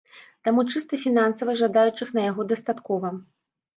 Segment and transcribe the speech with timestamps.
[0.47, 3.17] Таму чыста фінансава жадаючых на яго дастаткова.